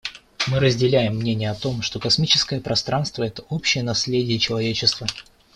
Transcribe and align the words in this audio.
Мы 0.47 0.59
разделяем 0.59 1.15
мнение 1.15 1.51
о 1.51 1.59
том, 1.59 1.83
что 1.83 1.99
космическое 1.99 2.59
пространство 2.59 3.21
− 3.23 3.27
это 3.27 3.43
общее 3.49 3.83
наследие 3.83 4.39
человечества. 4.39 5.05